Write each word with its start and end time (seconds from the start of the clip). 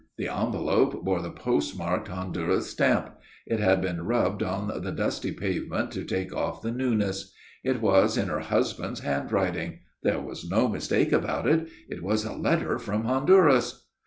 The 0.17 0.29
envelope 0.29 1.05
bore 1.05 1.21
the 1.21 1.29
postmarked 1.29 2.07
Honduras 2.07 2.67
stamp. 2.71 3.11
It 3.45 3.59
had 3.59 3.81
been 3.81 4.01
rubbed 4.03 4.41
on 4.41 4.81
the 4.83 4.91
dusty 4.91 5.31
pavement 5.31 5.91
to 5.91 6.03
take 6.03 6.35
off 6.35 6.63
the 6.63 6.71
newness. 6.71 7.31
It 7.63 7.81
was 7.83 8.17
in 8.17 8.27
her 8.27 8.39
husband's 8.39 9.01
handwriting. 9.01 9.81
There 10.01 10.19
was 10.19 10.49
no 10.49 10.67
mistake 10.67 11.11
about 11.11 11.45
it 11.45 11.67
it 11.87 12.01
was 12.01 12.25
a 12.25 12.33
letter 12.33 12.79
from 12.79 13.03
Honduras. 13.05 13.85